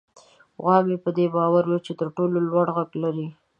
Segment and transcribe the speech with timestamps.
[0.61, 3.27] غوا په دې باور وه چې تر ټولو لوړ غږ لري.